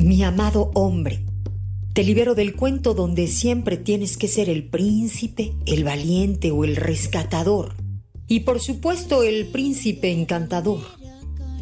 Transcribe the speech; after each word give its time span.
Mi 0.00 0.22
amado 0.22 0.70
hombre, 0.72 1.26
te 1.92 2.02
libero 2.04 2.34
del 2.34 2.56
cuento 2.56 2.94
donde 2.94 3.26
siempre 3.26 3.76
tienes 3.76 4.16
que 4.16 4.28
ser 4.28 4.48
el 4.48 4.64
príncipe, 4.64 5.52
el 5.66 5.84
valiente 5.84 6.50
o 6.52 6.64
el 6.64 6.76
rescatador. 6.76 7.74
Y 8.26 8.40
por 8.40 8.60
supuesto 8.60 9.22
el 9.22 9.48
príncipe 9.48 10.10
encantador. 10.10 10.80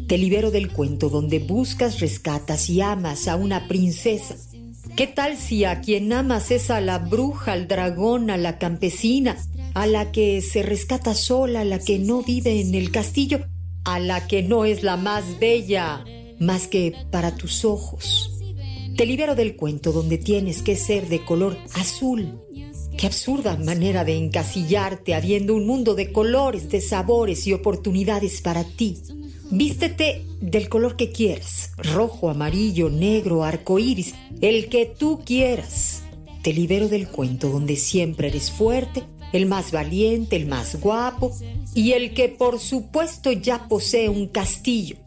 Te 0.07 0.17
libero 0.17 0.51
del 0.51 0.71
cuento 0.71 1.09
donde 1.09 1.39
buscas, 1.39 1.99
rescatas 1.99 2.69
y 2.69 2.79
amas 2.79 3.27
a 3.27 3.35
una 3.35 3.67
princesa. 3.67 4.37
¿Qué 4.95 5.05
tal 5.05 5.37
si 5.37 5.65
a 5.65 5.81
quien 5.81 6.13
amas 6.13 6.49
es 6.51 6.71
a 6.71 6.79
la 6.79 6.97
bruja, 6.97 7.51
al 7.51 7.67
dragón, 7.67 8.29
a 8.29 8.37
la 8.37 8.57
campesina, 8.57 9.35
a 9.73 9.85
la 9.85 10.13
que 10.13 10.41
se 10.41 10.63
rescata 10.63 11.13
sola, 11.13 11.61
a 11.61 11.65
la 11.65 11.79
que 11.79 11.99
no 11.99 12.23
vive 12.23 12.61
en 12.61 12.73
el 12.73 12.89
castillo, 12.89 13.41
a 13.83 13.99
la 13.99 14.27
que 14.27 14.43
no 14.43 14.63
es 14.63 14.81
la 14.81 14.95
más 14.95 15.25
bella, 15.41 16.05
más 16.39 16.67
que 16.67 16.93
para 17.11 17.35
tus 17.35 17.65
ojos? 17.65 18.31
Te 18.99 19.05
libero 19.05 19.33
del 19.33 19.55
cuento 19.55 19.93
donde 19.93 20.17
tienes 20.17 20.61
que 20.61 20.75
ser 20.75 21.07
de 21.07 21.23
color 21.23 21.57
azul. 21.73 22.41
Qué 22.97 23.07
absurda 23.07 23.55
manera 23.55 24.03
de 24.03 24.17
encasillarte 24.17 25.15
habiendo 25.15 25.55
un 25.55 25.65
mundo 25.65 25.95
de 25.95 26.11
colores, 26.11 26.69
de 26.69 26.81
sabores 26.81 27.47
y 27.47 27.53
oportunidades 27.53 28.41
para 28.41 28.65
ti. 28.65 28.97
Vístete 29.51 30.25
del 30.41 30.67
color 30.67 30.97
que 30.97 31.11
quieras, 31.11 31.71
rojo, 31.77 32.29
amarillo, 32.29 32.89
negro, 32.89 33.45
arco 33.45 33.79
iris, 33.79 34.15
el 34.41 34.67
que 34.67 34.85
tú 34.85 35.21
quieras. 35.25 36.03
Te 36.43 36.51
libero 36.51 36.89
del 36.89 37.07
cuento 37.07 37.49
donde 37.49 37.77
siempre 37.77 38.27
eres 38.27 38.51
fuerte, 38.51 39.03
el 39.31 39.45
más 39.45 39.71
valiente, 39.71 40.35
el 40.35 40.45
más 40.45 40.79
guapo 40.81 41.33
y 41.73 41.93
el 41.93 42.13
que 42.13 42.27
por 42.27 42.59
supuesto 42.59 43.31
ya 43.31 43.67
posee 43.69 44.09
un 44.09 44.27
castillo 44.27 44.97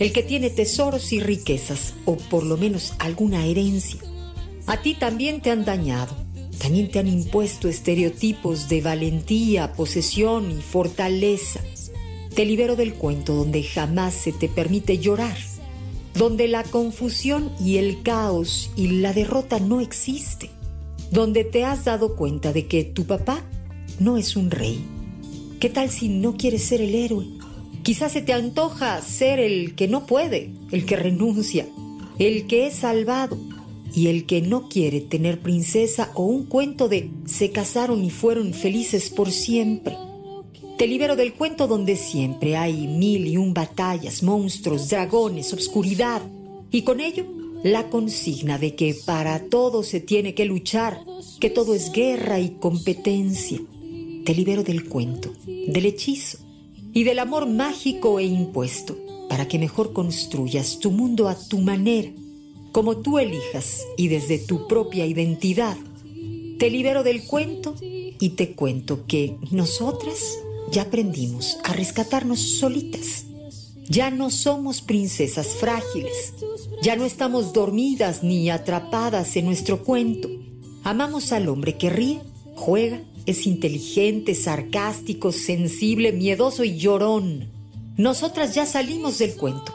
el 0.00 0.12
que 0.12 0.22
tiene 0.22 0.48
tesoros 0.48 1.12
y 1.12 1.20
riquezas, 1.20 1.92
o 2.06 2.16
por 2.16 2.42
lo 2.42 2.56
menos 2.56 2.94
alguna 2.98 3.44
herencia. 3.44 4.00
A 4.66 4.80
ti 4.80 4.94
también 4.94 5.42
te 5.42 5.50
han 5.50 5.66
dañado, 5.66 6.16
también 6.58 6.90
te 6.90 6.98
han 6.98 7.06
impuesto 7.06 7.68
estereotipos 7.68 8.70
de 8.70 8.80
valentía, 8.80 9.74
posesión 9.74 10.50
y 10.50 10.62
fortaleza. 10.62 11.60
Te 12.34 12.46
libero 12.46 12.76
del 12.76 12.94
cuento 12.94 13.34
donde 13.34 13.62
jamás 13.62 14.14
se 14.14 14.32
te 14.32 14.48
permite 14.48 14.98
llorar, 14.98 15.36
donde 16.14 16.48
la 16.48 16.64
confusión 16.64 17.52
y 17.60 17.76
el 17.76 18.02
caos 18.02 18.70
y 18.76 19.00
la 19.00 19.12
derrota 19.12 19.60
no 19.60 19.82
existe, 19.82 20.48
donde 21.10 21.44
te 21.44 21.64
has 21.64 21.84
dado 21.84 22.16
cuenta 22.16 22.54
de 22.54 22.66
que 22.66 22.84
tu 22.84 23.04
papá 23.04 23.44
no 23.98 24.16
es 24.16 24.34
un 24.34 24.50
rey. 24.50 24.82
¿Qué 25.58 25.68
tal 25.68 25.90
si 25.90 26.08
no 26.08 26.38
quieres 26.38 26.62
ser 26.62 26.80
el 26.80 26.94
héroe? 26.94 27.39
Quizás 27.82 28.12
se 28.12 28.20
te 28.20 28.34
antoja 28.34 29.00
ser 29.00 29.38
el 29.38 29.74
que 29.74 29.88
no 29.88 30.04
puede, 30.04 30.50
el 30.70 30.84
que 30.84 30.96
renuncia, 30.96 31.66
el 32.18 32.46
que 32.46 32.66
es 32.66 32.74
salvado 32.74 33.38
y 33.94 34.08
el 34.08 34.26
que 34.26 34.42
no 34.42 34.68
quiere 34.68 35.00
tener 35.00 35.40
princesa 35.40 36.10
o 36.14 36.24
un 36.24 36.44
cuento 36.44 36.88
de 36.88 37.10
se 37.24 37.50
casaron 37.50 38.04
y 38.04 38.10
fueron 38.10 38.52
felices 38.52 39.08
por 39.08 39.30
siempre. 39.32 39.96
Te 40.76 40.86
libero 40.86 41.16
del 41.16 41.32
cuento 41.32 41.66
donde 41.66 41.96
siempre 41.96 42.56
hay 42.56 42.86
mil 42.86 43.26
y 43.26 43.38
un 43.38 43.54
batallas, 43.54 44.22
monstruos, 44.22 44.90
dragones, 44.90 45.52
obscuridad 45.54 46.20
y 46.70 46.82
con 46.82 47.00
ello 47.00 47.24
la 47.62 47.88
consigna 47.88 48.58
de 48.58 48.74
que 48.74 48.94
para 49.06 49.44
todo 49.46 49.82
se 49.82 50.00
tiene 50.00 50.34
que 50.34 50.44
luchar, 50.44 51.00
que 51.40 51.48
todo 51.48 51.74
es 51.74 51.92
guerra 51.92 52.40
y 52.40 52.50
competencia. 52.50 53.58
Te 54.24 54.34
libero 54.34 54.62
del 54.62 54.86
cuento, 54.86 55.32
del 55.46 55.86
hechizo 55.86 56.49
y 56.92 57.04
del 57.04 57.18
amor 57.18 57.46
mágico 57.46 58.18
e 58.18 58.24
impuesto, 58.24 58.96
para 59.28 59.46
que 59.46 59.58
mejor 59.58 59.92
construyas 59.92 60.78
tu 60.78 60.90
mundo 60.90 61.28
a 61.28 61.36
tu 61.36 61.58
manera, 61.58 62.10
como 62.72 62.98
tú 62.98 63.18
elijas 63.18 63.84
y 63.96 64.08
desde 64.08 64.38
tu 64.38 64.66
propia 64.66 65.06
identidad. 65.06 65.76
Te 66.58 66.70
libero 66.70 67.02
del 67.02 67.24
cuento 67.24 67.74
y 67.80 68.30
te 68.30 68.52
cuento 68.52 69.06
que 69.06 69.36
nosotras 69.50 70.38
ya 70.70 70.82
aprendimos 70.82 71.58
a 71.64 71.72
rescatarnos 71.72 72.40
solitas. 72.40 73.24
Ya 73.88 74.10
no 74.10 74.30
somos 74.30 74.82
princesas 74.82 75.48
frágiles, 75.48 76.34
ya 76.80 76.94
no 76.94 77.04
estamos 77.04 77.52
dormidas 77.52 78.22
ni 78.22 78.48
atrapadas 78.48 79.36
en 79.36 79.46
nuestro 79.46 79.82
cuento. 79.82 80.28
Amamos 80.84 81.32
al 81.32 81.48
hombre 81.48 81.76
que 81.76 81.90
ríe, 81.90 82.20
juega 82.54 83.02
es 83.26 83.46
inteligente, 83.46 84.34
sarcástico, 84.34 85.32
sensible, 85.32 86.12
miedoso 86.12 86.64
y 86.64 86.76
llorón. 86.76 87.48
Nosotras 87.96 88.54
ya 88.54 88.66
salimos 88.66 89.18
del 89.18 89.34
cuento 89.34 89.74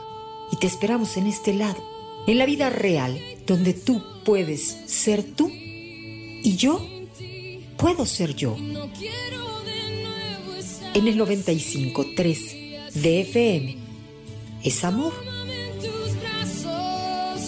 y 0.52 0.58
te 0.58 0.68
esperamos 0.68 1.18
en 1.18 1.28
este 1.28 1.54
lado, 1.54 1.84
en 2.28 2.38
la 2.38 2.46
vida 2.46 2.70
real, 2.70 3.20
donde 3.46 3.74
tú 3.74 4.02
puedes 4.24 4.78
ser 4.88 5.24
tú 5.24 5.52
y 5.52 6.56
yo 6.58 6.86
puedo 7.78 8.06
ser 8.06 8.36
yo. 8.36 8.56
En 10.94 11.08
el 11.08 11.20
95.3 11.20 12.94
de 12.94 13.22
FM 13.22 13.78
es 14.64 14.84
amor. 14.84 15.14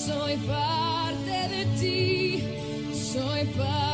Soy 0.06 0.36
parte 0.38 1.48
de 1.50 1.66
ti, 1.80 2.44
soy 2.94 3.46
parte. 3.58 3.87